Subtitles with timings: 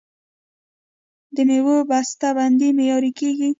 [1.35, 3.49] د میوو بسته بندي معیاري کیږي.